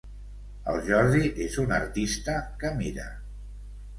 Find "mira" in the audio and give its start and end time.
2.83-3.07